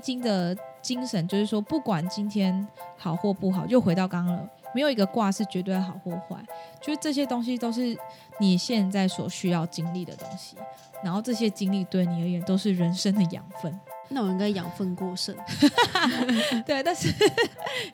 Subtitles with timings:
[0.00, 2.66] 经的精神就是说，不管今天
[2.96, 6.36] 好或不好，又回到刚刚了，没有一个卦是绝对好或坏，
[6.80, 7.96] 就是这些东西都是
[8.40, 10.56] 你现在所需要经历的东西，
[11.04, 13.78] 然后这些经历对你而言都是人生的养分。
[14.12, 15.36] 那我应该养分过剩。
[16.66, 17.12] 对，但是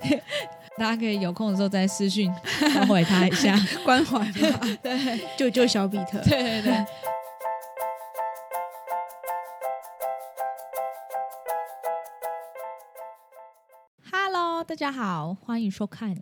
[0.78, 2.32] 大家可以有空的时候再私讯
[2.72, 3.54] 关怀他一下，
[3.84, 4.18] 关怀
[4.50, 6.18] 吧，对救救小比特。
[6.20, 6.86] 对对对。
[14.66, 16.12] 大家好，欢迎收看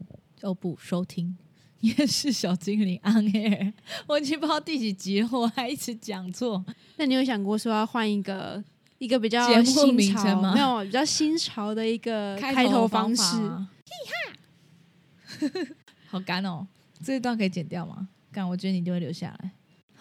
[0.42, 1.34] 哦不收听
[1.80, 3.58] 《夜市小精灵 On Air》。
[4.06, 6.62] 我已经不知道第几集了，我还一直讲错。
[6.96, 8.62] 那你有想过说要换一个
[8.98, 13.22] 一个比较节目新名称吗潮没有比较新潮的一个开头头方式？
[13.22, 13.70] 法吗
[16.06, 16.66] 好干哦！
[17.02, 18.08] 这一段可以剪掉吗？
[18.30, 19.52] 干，我觉得你一定会留下来。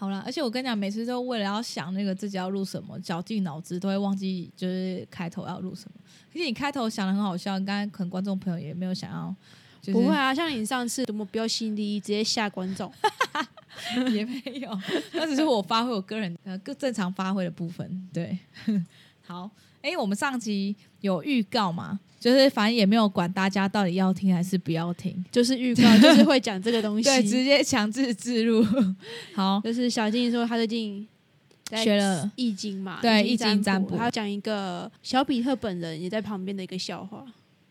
[0.03, 6.01] 好啦，而且我跟你讲，每次都为了要想那个自己要录什么，绞尽脑汁，都会忘记就是开头要录什么。
[6.31, 9.33] 而且你开头想的很好笑，刚才可能观众朋友也没有想要，
[9.81, 12.91] 就是不会啊，像你上次多么标新立异，直接吓观众。
[14.11, 14.77] 也没有，
[15.13, 18.09] 那只是我发挥我个人呃更正常发挥的部分。
[18.13, 18.37] 对，
[19.25, 19.49] 好，
[19.81, 27.03] 哎、我们上集有预告嘛，就是反正也没有管大家到底要听还是不要听，就是预告，就是会讲这个东西。
[27.09, 28.65] 对，直接强制置入。
[29.33, 31.07] 好，就是小静说她最近
[31.65, 37.25] 在学了易经嘛，对易易经占卜她要讲一个小比特本人也在旁边的一个笑话。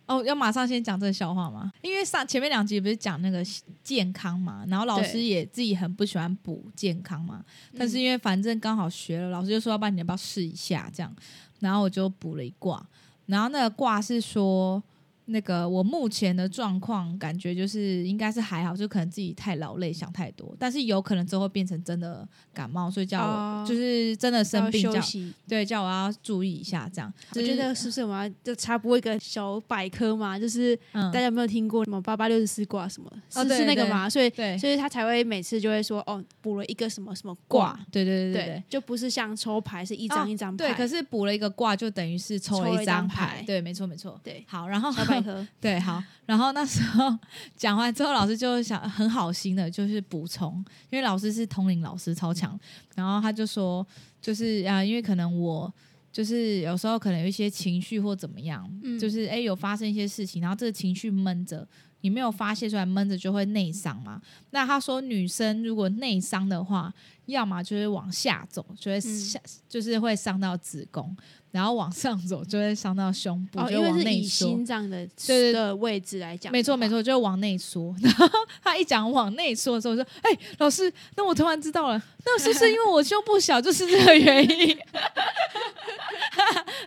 [0.04, 1.72] 哦，要马上先讲这个笑话吗？
[1.80, 3.42] 因为上前面两集不是讲那个
[3.84, 7.42] 健康嘛，然后老师也自己很不喜欢补健康嘛，
[7.78, 11.16] 但是因为反正刚好学了，老师就说要不然你要不要试一下这样，
[11.62, 12.84] 然后我就补了一卦，
[13.24, 14.82] 然后那个卦是说。
[15.26, 25.00] 那个我目前的状况感觉就是应该是还好，就可能自己太劳累想太多，但是有可能之后变成真的感冒，所以叫我、哦就是真的生病叫
[25.46, 27.12] 对叫我要注意一下这样。
[27.34, 30.38] 我觉得是不是我们要就插播一个小百科嘛？
[30.38, 33.08] 就是嗯大家有没有听过什么八八六十四卦什么？
[33.30, 34.10] 是哦是那个嘛？
[34.10, 40.66] 所以对所以他才会每次就会说哦，补了一个什么什么卦卦，，对对对对就不是像抽牌是一张哦一张牌。
[40.66, 43.06] 对，可是补了一个卦，就等于是抽了一张。
[43.06, 44.18] 牌对，没错没错。
[44.22, 44.90] 对好，然后
[45.60, 47.18] 对好，然后那时候
[47.56, 52.58] 讲完之后，老师就想很好心的，就是补充，因为老师是通灵老师超强，
[52.94, 53.86] 然后他就说，
[54.20, 55.72] 就是啊，因为可能我。
[56.12, 58.98] 就是有时候可能有一些情绪或怎么样，嗯。
[58.98, 61.66] 就是哎有发生一些事情，然后这个情绪闷着，
[62.02, 64.20] 你没有发泄出来，闷着就会内伤嘛。
[64.50, 66.92] 那他说女生如果内伤的话，
[67.26, 71.16] 要么就是往下走，就会嗯下、就是会伤到子宫，
[71.50, 74.48] 然后往上走就会伤到胸部，哦，就往内缩。
[74.48, 76.88] 心脏的对对的位置来讲，没错没。
[76.88, 77.94] 错，就是往内缩。
[78.02, 78.28] 然后
[78.62, 84.76] 他一讲往内缩的时候，我说：“哎、老师，那我突然知道了，那是不是因为我胸部小，就是这个原因？”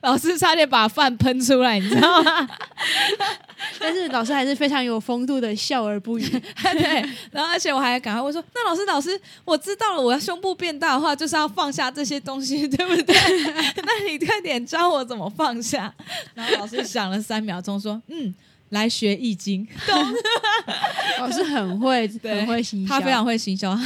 [0.01, 2.47] 老师差点把饭喷出来，你知道吗？
[3.79, 6.23] 但是老师还是非常有风度的笑而不语。
[6.73, 13.15] 对，然后而且我还赶快问说：“那老师，老师，我知道了，我要胸部变大的话，就是要放下这些东西，对不对？
[13.83, 15.93] 那你快点教我怎么放下。”
[16.33, 18.33] 然后老师想了三秒钟，说：“嗯，
[18.69, 19.67] 来学易经。
[21.19, 22.93] ”老师很会，很会行销。
[22.93, 23.77] 他非常会行销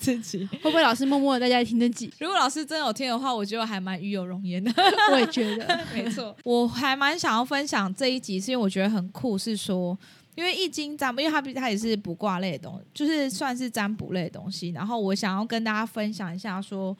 [0.00, 0.46] 自己。
[0.62, 2.12] 会不会老师默默的在家里听得几？
[2.18, 4.72] 如果老师真有听的话，我觉得还蛮与有容颜的。
[5.12, 9.98] 我也觉得， 没错，我还蛮想要分享这一集，是因为我觉得很酷，是说。
[10.36, 14.68] 因为易经占卜，因为它毕它也是卜卦类的东西，就是算是占卜类的东西。
[14.68, 16.94] 然后我想要跟大家分享一下，说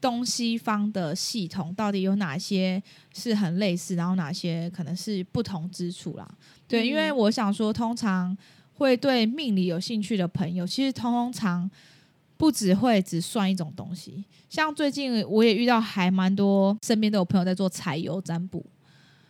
[0.00, 2.82] 东西方的系统到底有哪些
[3.14, 6.28] 是很类似，然后哪些可能是不同之处啦。
[6.66, 8.36] 对，嗯因为我想说，通常
[8.74, 11.68] 会对命理有兴趣的朋友，其实通常
[12.36, 14.24] 不只会只算一种东西。
[14.48, 18.64] 像最近我也遇到还蛮多，身边都有朋友在做彩油占卜。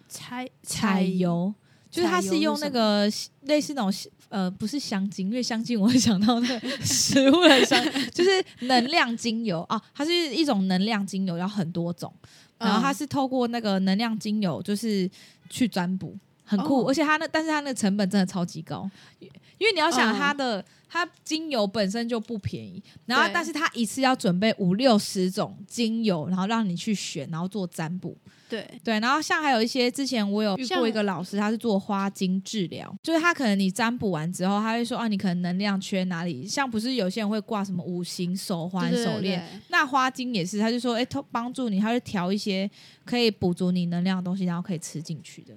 [0.08, 1.52] 猜彩油，
[1.98, 3.10] 就是它是用那个
[3.42, 3.92] 类似那种
[4.28, 7.82] 呃，不是香精，因为香精我会想到那个 食物的香，
[8.12, 12.12] 就是能量精油啊，它是一种能量精油，要很多种，
[12.58, 15.10] 然后它嗯是透过那个能量精油，就是
[15.48, 16.14] 去占卜，
[16.44, 20.64] 很酷，哦而且它那但是它那个成本真的超级高，因为你要想嗯它的。
[20.90, 28.16] 它精油本身就不便宜，然后但是它一次要准备五六十种精油，然后让你去选，然后做占卜。
[28.48, 42.70] 对，对，然后像还有一些之前我有遇像过一个老师，他是做花精治疗，就是他可能你占卜完之后，他会说啊，你可能能量缺哪里，像不是有些人会挂什么五行手环、手链，那花精也是，他就说哎，帮帮助你，他会调一些
[43.04, 45.54] 可以补足你能量的东西，然后可以吃进去的。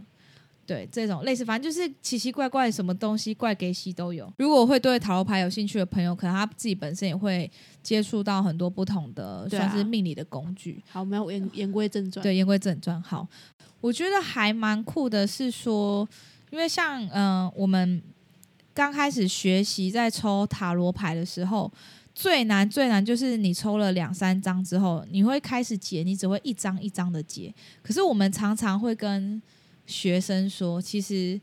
[0.66, 4.32] 对，这种类似，反正就是奇奇怪怪什么东西怪给西都有。
[4.38, 7.50] 如果会对塔罗牌有兴趣的朋友，可能他自己本身也会
[7.84, 10.82] 接触到很多不同的算是命理的工具。
[10.90, 12.24] 好，我们要言言归正传。
[12.24, 13.28] 对，言归正传，好，
[13.82, 16.08] 我觉得还蛮酷的，是说，
[16.52, 18.02] 因为像嗯、呃我们
[18.74, 21.70] 刚开始学习在抽塔罗牌的时候，
[22.16, 27.54] 最难最难就是你抽了两三张之后，你会开始解，你只会一张一张的解。
[27.82, 29.42] 可是我们常常会跟
[29.92, 31.40] 学生说，其实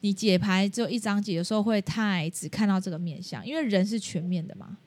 [0.00, 4.78] 你解牌只有一张解，有时候会太只看到这个面相，因为人是全面的嘛。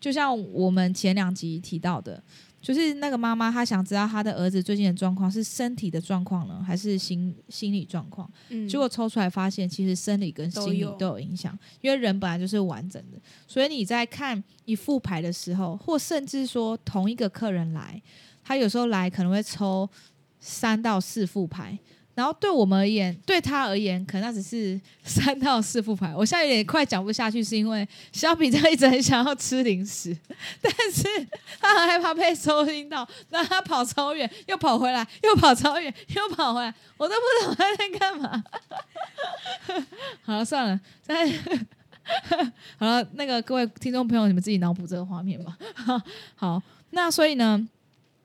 [0.00, 2.22] 就像我们前两集提到的，
[2.62, 8.30] 就是那个妈妈，她想知道她的儿子最近的状况是身体的状况呢，还是心心理状况？
[8.48, 18.00] 嗯，结果抽出来发现，其实生理跟心理都有都有影响，因为人本来就是完整的，所以你在看一副牌的时候，或甚至说同一个客人来，
[18.42, 19.86] 他有时候来可能会抽
[20.38, 21.78] 三到四副牌。
[22.14, 26.14] 然后对我们而言，对他而言，可能那只是三到四副牌。
[26.14, 30.14] 我现在有点快讲不下去，是因为小比他一直很想要吃零食，
[30.60, 31.28] 但是
[31.60, 38.44] 他很害怕被收听到，让他跑超远，又跑回来，又跑超远，又跑回来，我都不懂他在干嘛。
[40.22, 41.26] 好了，算了，但
[42.76, 45.56] 好了，那个各位听众朋友，你们自己脑补这个画面吧。
[46.34, 46.60] 好，
[46.90, 47.66] 那所以呢，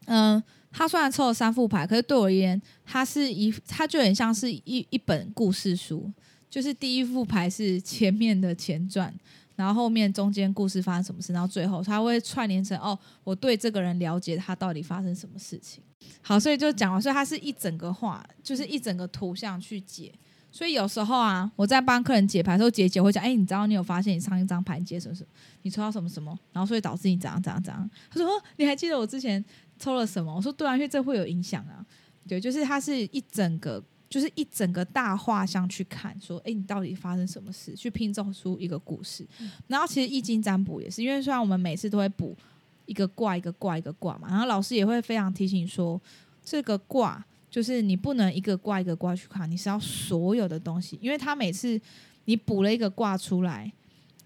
[0.07, 0.41] 嗯、
[0.77, 6.11] 他虽然抽了三副牌，可是对我而言，它是一，它就很像是一一本故事书，
[6.49, 9.13] 就是第一副牌是前面的前传。
[9.55, 15.81] 然后后面中间故事发生什么事，然后最后他会串联成哦，我对这个人了解他到底发生什么事情。
[16.21, 20.11] 好，所以就讲完，所以它是一整个画，就是一整个图像去解。
[20.51, 25.27] 所以有时候啊，我在帮客人解牌的时候，姐姐会讲：“哎、你知道你有发现你上一张牌你解什么什么，
[25.63, 29.43] 你抽到什么什么，然后所以导致你怎样怎样怎样。”他说：“哦你还记得我之前
[29.77, 31.85] 抽了什么？”我说：“对啊，因为这会有影响啊。”
[32.27, 39.25] 对，就是它是一整个，就是一整个大画像去看，说：“哎、你到底发生什么事？”去拼凑出一个故事。
[39.67, 42.35] 然后其实易经占卜也是，因为虽然我们每次都会补
[42.87, 46.01] 一个卦一个卦一个卦嘛，然后老师也会非常提醒说，
[46.43, 51.79] 这个卦就是你不能一个卦一个卦去看，你是要所有的东西，因为他每次
[52.25, 53.71] 你补了一个卦出来，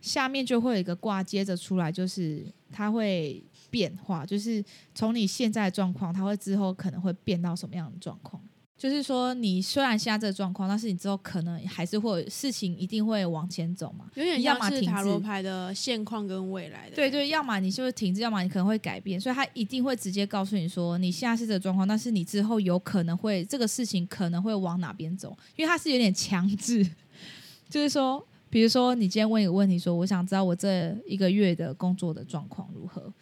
[0.02, 4.64] 下面就会有一个卦接着出来，就是它会变化，就是
[4.94, 8.42] 从你现在的状况，它会之后可能会变到什么样的状况。
[8.78, 14.10] 就是说，你虽然现在这个状况，但是你之后可能还是会有事情一定会往前走嘛。
[14.16, 16.96] 有点像是塔罗牌的现况跟未来的。
[16.96, 26.90] 对对，要么你就是停滞，要么你可能会改变，所以他一定会直接告诉你说，你现在是这个状况，但是你之后有可能会这个事情可能会往哪边走，因为它是有点强制，
[27.70, 33.14] 就是说，比如说你今天问一个问题说，我想知道我这一个月的工作的状况如何，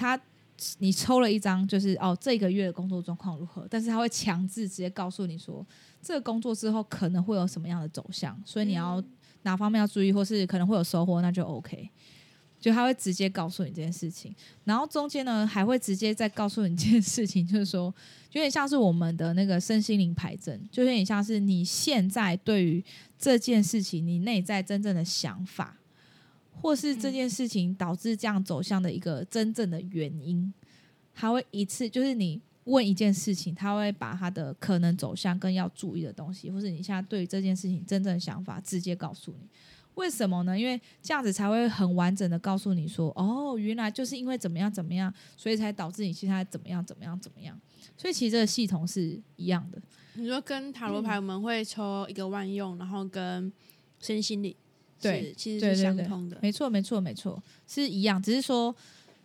[0.00, 0.18] 他
[0.78, 5.66] 你抽了一张就是哦这个月的工作状况如何，但是他会强制直接告诉你说，
[6.00, 9.02] 这个工作之后可能会有什么样的走向，所以你要
[9.42, 11.90] 哪方面要注意，或是可能会有收获，那就 OK。
[12.58, 17.84] 就他会直接告诉你这件事情，然后中间呢还会直接再告诉你这件事情，就是说
[18.32, 22.84] 有点像是我们的那个身心灵牌阵，就有点像是你现在对于
[23.18, 25.79] 这件事情你内在真正的想法，
[26.60, 30.52] 或是这件事情导致这样走向的一个真正的原因，
[31.14, 39.48] 他会一次就是你问一件事情，他会把他的可能走向跟要注意的东西，或是你现在对于这件事情真正的想法直接告诉你。
[39.96, 40.58] 为什么呢？
[40.58, 47.58] 因为这样子才会很完整的告诉你说，哦，原来就是因为怎么样怎么样，所以才导致你现在怎么样怎么样怎么样。
[47.96, 49.82] 所以其实这个系统是一样的。
[50.14, 53.52] 你说跟塔罗牌我们会抽一个万用，然后跟
[53.98, 54.54] 身心灵
[55.00, 56.38] 对其实是相通的。
[56.42, 58.74] 没错，没错，没错，是一样，只是说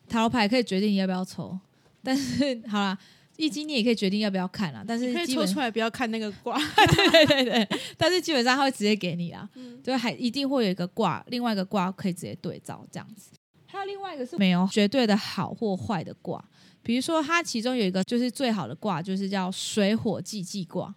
[0.07, 1.57] 塔罗牌可以决定你要不要抽，
[2.03, 2.97] 但是好啦，
[3.37, 6.57] 易经你也可以决定要不要看啦，但你可以是基本抽出来，不要看那个卦。
[7.11, 7.67] 对对对，
[7.97, 13.31] 但是基本上他会直接给你啊，嗯就还一定会有一个卦，另外一个卦可以直接对照这样子。
[13.67, 16.41] 还有另外一个是没有绝对的好或坏的卦，
[16.81, 20.95] 比如说它其中有一个就是最好的卦，就是叫水火既济卦。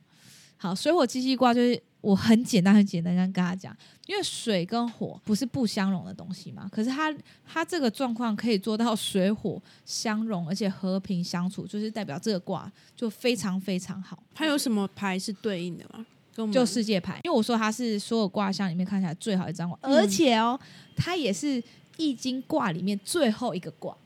[0.56, 3.76] 好，水火既济卦就是我很简单很简单跟大家讲，
[4.06, 7.12] 因为水跟火不是不相容的东西嘛，可是它
[7.44, 14.22] 它这个状况可以做到水火相容，而且和平相处，就是代表这个卦就非常非常好。
[14.34, 16.06] 它有什么牌是对应的吗？
[16.34, 20.58] 跟我们就世界牌，因为我说它是所有卦象里面看起来最好一张卦，嗯而且哦，
[20.94, 21.60] 它也是
[21.96, 23.96] 易经卦里面最后一个卦，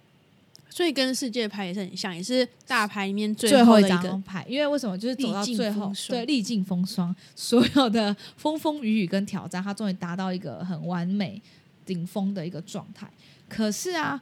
[0.74, 4.42] 所以跟世界牌也是很像，也是大牌里面最后一张牌。
[4.48, 4.96] 因为为什么？
[4.96, 11.40] 就是走到最后对，历尽风霜，所有的风风雨雨跟挑战，它终于达到一个很完美、
[11.84, 13.06] 顶峰的一个状态。
[13.50, 14.18] 可是啊，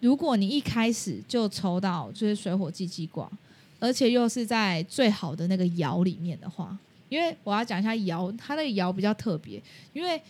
[0.00, 3.30] 如果你一开始就抽到就是水火既济卦，
[3.78, 6.74] 而且又是在最好的那个爻里面的话，
[7.10, 10.20] 因为我要讲一下爻，它那个爻比较特别，因为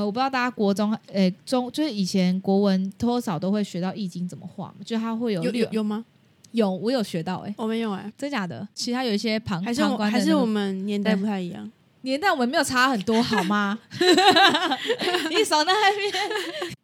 [0.00, 6.04] 呃，我不知道大家国中呃中就是以前国文多少都会学到易经怎么画嘛，就它会有有六有有吗？
[6.52, 8.66] 有我有学到哎、我没有哎、真假的？
[8.74, 11.70] 其他有一些旁还是我旁观还是我们年代不太一样。
[12.02, 13.78] 年代我们没有差很多，好吗？
[15.28, 16.12] 你手那边，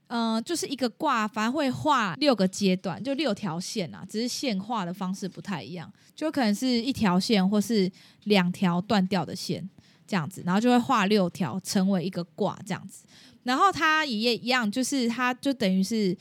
[0.09, 7.91] 嗯、就是一个卦，反正会画六个阶段，就六条线啊，只是线画的方式不太一样，就可能是一条线或是
[8.25, 9.67] 两条断掉的线
[10.07, 13.05] 这样子，然后就会画六条成为一个卦这样子。
[13.43, 16.17] 然后它也一样，就是它就等于是。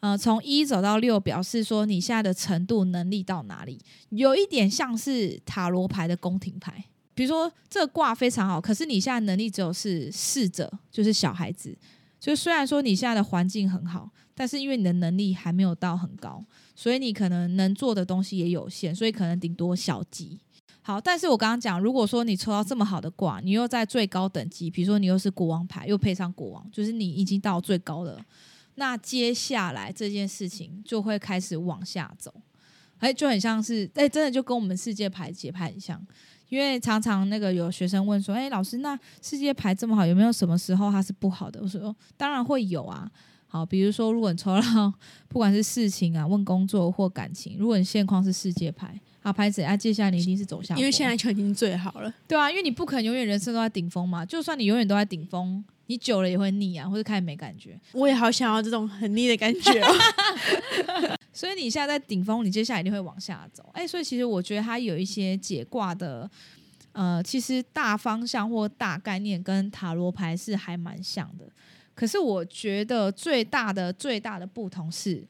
[0.00, 3.76] 呃，从一走到六，表示说你现在的程度、能力到哪里，
[4.10, 6.84] 有一点像是塔罗牌的宫廷牌。
[7.16, 11.76] 比如说这个卦非常好，可是你现在能力只有是侍者，就是小孩子。
[12.20, 16.44] 就虽然说你现在的环境很好，但是因为你的能力还没有到很高，
[16.76, 20.38] 所以你可能能做的东西也有限，所以可能顶多小级。
[20.88, 28.18] 好，但是我刚刚讲，如果说你抽到这么好的卦，你又在最高等级，比如说你又是国王牌，又配上国王，就是你已经到最高了。
[28.76, 32.32] 那接下来这件事情就会开始往下走，
[33.00, 36.02] 哎，就很像是，哎，真的就跟我们世界牌解牌很像。
[36.48, 43.06] 因为常常那个有学生问说：“哎，老师，那世界牌这么好，有没有什么时候它是不好的？”我说：“当然会有啊。
[43.50, 44.92] 好，比如说，如果你抽到
[45.26, 52.12] 不管是事情啊、问工作或感情，如果你现况是世界牌，啊，牌子啊，接下来你一定是走下坡，因为现在就已经最好了。
[52.26, 54.24] 对啊，因为你不可能永远人生都在顶峰嘛。
[54.24, 57.80] 就算你永远都在顶峰，你久了也会腻啊，或者开始没感觉。
[57.92, 61.16] 我也好想要这种很腻的感觉、哦。
[61.32, 63.64] 所以你现在在顶峰，你接下来一定会往下走。
[63.72, 66.30] 哎，所以其实我觉得它有一些解卦的，
[66.92, 71.46] 呃，其实大方向或大概念跟塔罗牌是还蛮像的。
[71.98, 75.26] 可是我觉得最大的最大的不同是，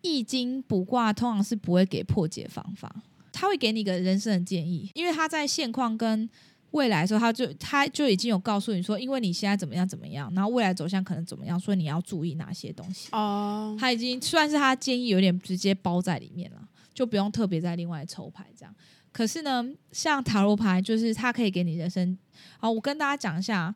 [0.00, 3.02] 易经卜卦通常是不会给破解方法，
[3.32, 6.30] 他会给你一个人生的建议，因为他在现况跟
[6.70, 13.08] 未来的时候，他就他就已经有告诉你说，因为你现在怎么样怎么样，然后未来走向可能怎么样，所以你要注意哪些东西。
[13.10, 16.58] 哦，他已经算是他建议有点直接包在里面了，
[16.94, 18.72] 就不用特别再另外抽牌这样。
[19.10, 22.16] 可是呢，像塔罗牌，就是它可以给你人生。
[22.60, 23.74] 好，我跟大家讲一下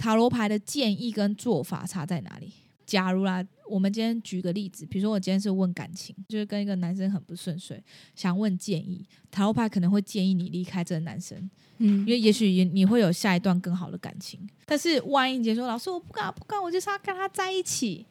[0.00, 2.50] 塔罗牌的建议跟做法差在哪里。
[2.86, 7.80] 假如啦，我们今天举个例子，比如说我今天是问感情，就是跟一个男生很不顺遂，
[8.16, 11.38] 想问建议，塔罗牌可能会建议你离开这个男生，
[11.76, 14.40] 嗯因，为也许也你会有下一段更好的感情。
[14.64, 18.06] 但是万一你姐说老师我不敢不敢，我就是要跟他在一起，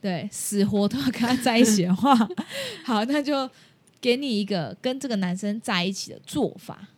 [0.00, 2.16] 对，死活都要跟他在一起的话，
[2.84, 3.48] 好，那就
[4.00, 6.88] 给你一个跟这个男生在一起的做法。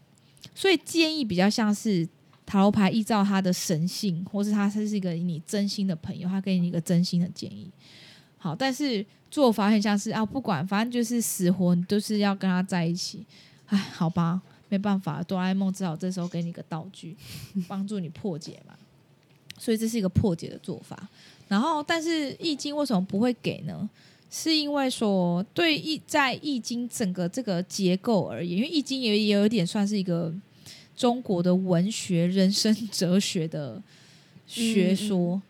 [0.54, 2.08] 所以建议比较像是
[2.46, 7.68] 塔罗牌依照他的神性，或是他是一个你真心的朋友，他给你一个真心的建议。
[8.38, 13.26] 好，但是做法很像是啊，不管反正就是死活你都是要跟他在一起。
[13.66, 17.16] 哎，好吧，没办法，哆啦 A 梦只好这时候给你个道具，
[17.66, 18.74] 帮助你破解嘛。
[19.58, 21.08] 所以这是一个破解的做法。
[21.48, 23.88] 然后，但是易经为什么不会给呢？
[24.30, 30.32] 是因为说，对易在易经整个这个结构而言，因为易经也也有点算是一个
[30.96, 33.82] 中国的文学、人生哲学的
[34.46, 35.40] 学说，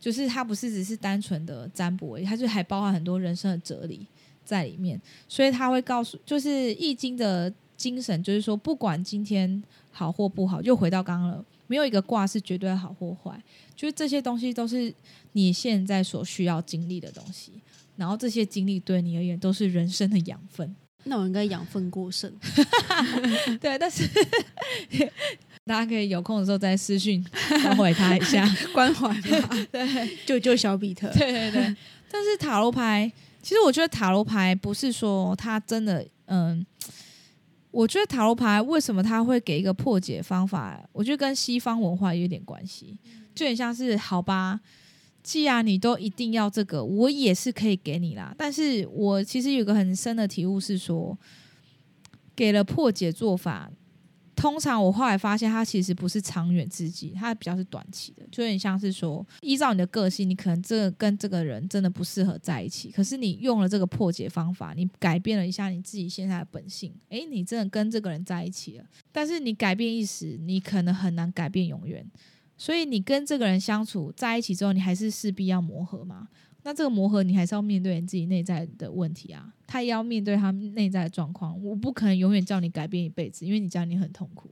[0.00, 4.06] 就是它不是只是单纯的占卜而已，它就还包含很多人生的哲理
[4.44, 5.00] 在里面。
[5.28, 13.42] 所以他会告诉，就是易经的精神，就是说，不管今天好或不好，又回到刚刚了，没有一个卦是绝对好或坏，
[13.76, 14.92] 就是这些东西都是
[15.32, 17.52] 你现在所需要经历的东西，
[17.96, 20.74] 然后这些经历对你而言都是人生的养分。
[21.04, 22.32] 那我应该养分过剩。
[23.60, 24.08] 对，但是
[25.64, 27.24] 大家可以有空的时候再私讯
[27.62, 28.46] 关怀他一下。
[28.72, 29.08] 关怀
[29.40, 31.08] 吧，对，救救小比特。
[31.12, 31.76] 对对对，
[32.10, 33.10] 但是塔罗牌，
[33.42, 36.64] 其实我觉得塔罗牌不是说它真的，嗯，
[37.70, 42.98] 我觉得塔罗牌为什么它会给一个破解方法，我觉得跟西方文化有点关系，
[43.34, 44.60] 就很像是好吧。
[45.24, 48.32] 既然你都一定要这个，我也是可以给你啦。
[48.38, 51.18] 但是我其实有个很深的体悟是说，
[52.36, 53.70] 给了破解做法，
[54.36, 72.06] 通常我后来发现它其实不是长远之计，它比较是短期的，就有点像是说，依照你的个性，你可能这个跟这个人真的不适合在一起，可是你用了这个破解方法，你改变了一下你自己现在的本性，诶，你真的跟这个人在一起了，但是你改变一时，你可能很难改变永远。
[72.56, 76.28] 所以你跟这个人相处在一起之后，你还是势必要磨合嘛。
[76.62, 79.52] 那这个磨合，你还是要面对你自己内在的问题啊。
[79.66, 81.62] 他也要面对他内在的状况。
[81.62, 84.50] 我不可能永远叫你改变一辈子，因为你这样你很痛苦。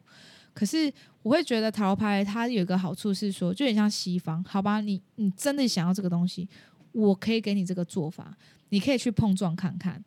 [0.53, 0.93] 可是
[1.23, 4.83] 我会觉得塔罗牌它有一个好处是说，就很像西方，好吧？
[4.83, 6.47] 你你真的想要这个东西，
[6.93, 8.37] 我可以给你这个做法，
[8.69, 10.05] 你可以去碰撞看看。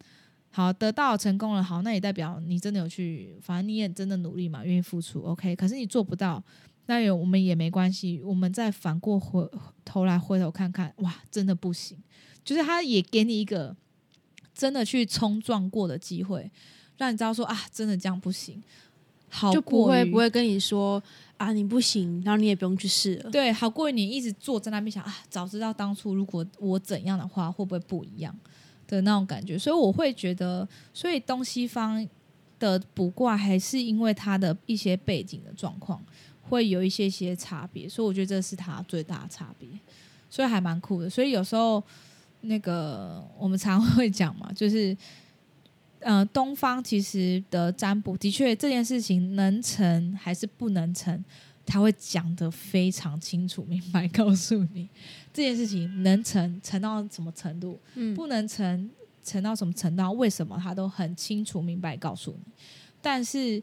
[0.52, 5.56] 好，得到成功了，好，那也代表你真的有去，反正你也真的努力嘛，愿意付出，OK。
[5.56, 6.44] 可是你做不到，
[6.88, 9.50] 那也我们也没关系，我们再反过回
[9.84, 11.98] 头来回头看看，哇，真的不行，
[12.44, 13.76] 就是他也给你一个
[14.54, 16.52] 真的去冲撞过的机会，
[16.98, 18.62] 让你知道说啊，真的这样不行，
[19.30, 21.02] 好就不会不会跟你说
[21.38, 23.32] 啊你不行，然后你也不用去试了。
[23.32, 28.34] 对，好过于你一直坐在那边想啊，早知道当初如果我怎样的话，会不会不一样
[28.88, 29.58] 的那种感觉？
[29.58, 32.08] 所以我会觉得，所以东西方
[32.60, 36.02] 的卜卦还是因为它的一些背景的状况
[36.50, 39.68] 会有一些些差别，所以我觉得这是它最大的差别，
[40.30, 41.10] 所以还蛮酷的。
[41.10, 41.84] 所以有时候
[42.42, 44.96] 那个我们常会讲嘛，就是。
[46.02, 51.24] 呃，东方其实的占卜的确这件事情能成还是不能成，
[51.66, 54.88] 他会讲得非常清楚 明白，告诉你
[55.34, 58.88] 这件事情能成成到什么程度，嗯，不能成
[59.24, 62.54] 成到什么程度，为什么他都很清楚明白告诉你。
[63.02, 63.60] 但是，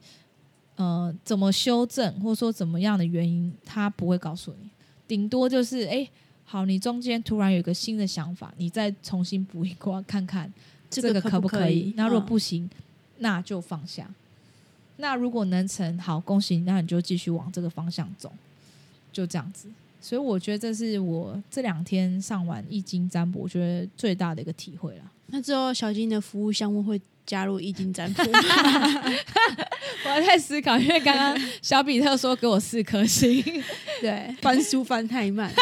[0.77, 4.69] 呃，怎么修正或者说怎么样的原因，他不会告诉你，
[5.07, 6.09] 顶多就是哎，
[6.45, 10.53] 好，你中间突然有一个新的想法，你再重新补一卦看看。
[10.91, 11.95] 这个可不可以？
[11.97, 12.69] 那如果不行，
[13.17, 14.11] 那就放下。
[14.99, 18.31] 那如果能成，好，恭喜你，那你就继续往这个方向走，
[19.11, 19.69] 就这样子。
[20.03, 25.11] 所以我觉得这是我这两天上完易经占卜，我觉得最大的一个体会了。
[25.29, 28.23] 那之后小金的服务项目会加入易经占卜？
[30.05, 33.43] 我还在思考，因为刚刚小比特说给我四颗星，
[34.01, 35.53] 对，翻书翻太慢。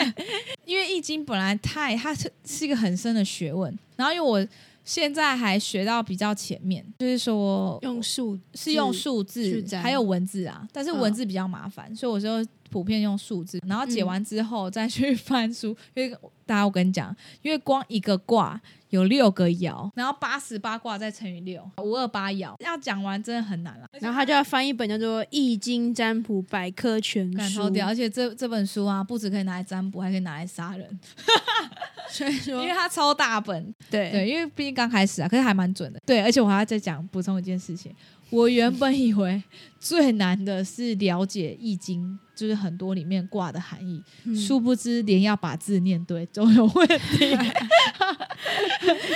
[0.64, 4.46] 因为易经本来太它是是一个很深的学问，然后因为我。
[4.82, 13.60] 现在还学到比较前面，就是说用数是用数字，还有文字啊，但是文字比较麻烦，所以我就普遍用数字。
[13.66, 23.86] 然后解完之后再去翻书， 因为大家我跟你讲，因为光一个卦有六个爻，然后八十八卦再乘以六，五二八爻，要讲完真的很难了。
[24.00, 30.98] 然后他就要翻一本叫做《易经占卜百科全书》，而且这这本书啊，不止可以拿来占卜，还可以拿来杀人。
[32.10, 36.00] 所以说，因为它超大本，对对，因为毕竟刚开始啊，可是还蛮准的。
[36.04, 37.94] 对，而且我还要再讲补充一件事情，
[38.30, 39.42] 我原本以为
[39.78, 44.02] 最难的是了解易经，就是很多里面卦的含义，
[44.34, 47.36] 殊不知连要把字念对都有问题。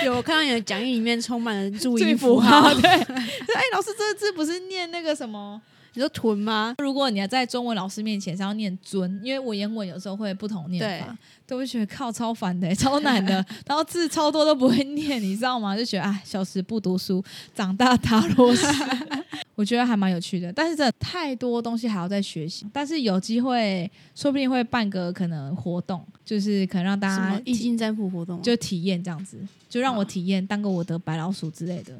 [0.05, 5.61] 有我看到你的讲义里面充满了注 音符号，对， 哎，老师这个字不是念那个什么？
[5.95, 6.75] 你说臀吗？
[6.77, 13.33] 如果你要在中文老师面前是要念尊，因为我言文有时候会不同念法，都会觉得靠超烦的， 超难的，
[13.65, 15.75] 然后字超多都不会念，你知道吗？
[15.77, 17.23] 就觉得啊，小时不读书，
[17.55, 18.67] 长大塔罗斯，
[19.55, 20.51] 我觉得还蛮有趣的。
[20.51, 29.37] 但是这太多东西还要再学习，但是有机会说不定会办个可能活动，就是可能让大家易经占卜活动，就体验这样子，
[29.69, 31.93] 就让我体验当个我的白老鼠之类的。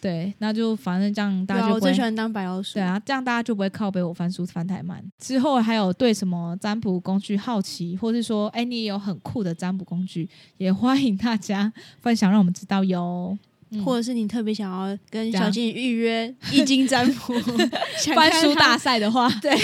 [0.00, 2.74] 对，那就反正这样大家就我最喜欢当白老鼠。
[2.74, 5.04] 对啊，这样大家就不会靠背我翻书翻太慢。
[5.18, 13.36] 之后还有对什么占卜工具好奇，或是说，哎，你有很酷的占卜工具，也欢迎大家分享，让我们知道哟。
[13.84, 17.34] 或者是你特别想要跟小金预约易经占卜
[18.14, 19.56] 翻书大赛的话， 对，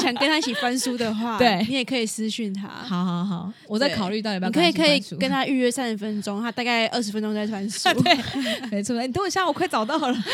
[0.00, 2.66] 想跟他一起翻书的话，对你也可以私讯他。
[2.68, 4.50] 好好好，我在考虑到底要不要。
[4.50, 7.88] 可以可以跟他预约三十分钟，他大概二十分钟再翻书。
[8.02, 8.16] 对，
[8.70, 9.00] 没错。
[9.00, 10.24] 你等我一下，我快找到了。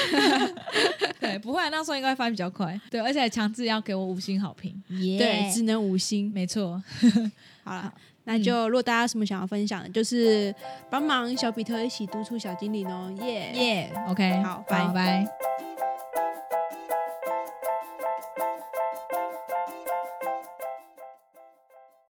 [1.19, 2.79] 对，不会，那时候应该翻比较快。
[2.91, 4.73] 对，而且强制要给我五星好评。
[4.89, 6.31] 对，只能五星。
[6.33, 6.81] 没错。
[7.65, 7.93] 好了。
[8.31, 10.55] 那就如果大家有什么想要分享的，就是
[10.89, 13.51] 帮忙小比特一起督促小精灵哦，耶。
[13.55, 15.27] 耶，OK，好，拜拜。